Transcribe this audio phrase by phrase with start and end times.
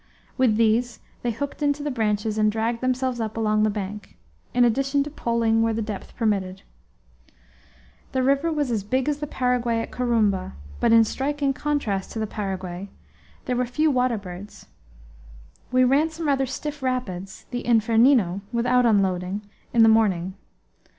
[0.35, 4.17] With these they hooked into the branches and dragged themselves up along the bank,
[4.51, 6.63] in addition to poling where the depth permitted it.
[8.11, 12.19] The river was as big as the Paraguay at Corumba; but, in striking contrast to
[12.19, 12.89] the Paraguay,
[13.45, 14.65] there were few water birds.
[15.71, 20.33] We ran some rather stiff rapids, the Infernino, without unloading, in the morning.